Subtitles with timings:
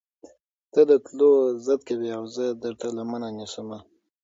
[0.71, 1.29] تۀ د تلو
[1.65, 3.69] ضد کوې اؤ زۀ درته لمنه نيسم